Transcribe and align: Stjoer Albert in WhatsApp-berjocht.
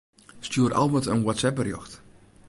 Stjoer 0.41 0.73
Albert 0.75 1.05
in 1.05 1.23
WhatsApp-berjocht. 1.23 2.01